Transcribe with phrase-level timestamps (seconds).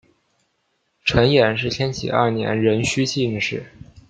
[1.05, 3.63] 陈演是天启二年壬戌进士。